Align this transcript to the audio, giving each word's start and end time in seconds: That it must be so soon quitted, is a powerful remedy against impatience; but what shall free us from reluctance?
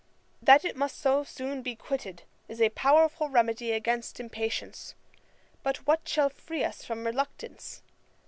That 0.41 0.65
it 0.65 0.75
must 0.75 0.95
be 0.95 1.01
so 1.01 1.23
soon 1.23 1.63
quitted, 1.75 2.23
is 2.47 2.59
a 2.59 2.69
powerful 2.69 3.29
remedy 3.29 3.71
against 3.71 4.19
impatience; 4.19 4.95
but 5.61 5.85
what 5.85 6.07
shall 6.07 6.29
free 6.31 6.63
us 6.63 6.83
from 6.83 7.05
reluctance? 7.05 7.83